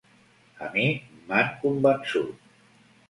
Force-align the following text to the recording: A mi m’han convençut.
A 0.67 0.69
mi 0.77 0.85
m’han 1.27 1.53
convençut. 1.67 2.51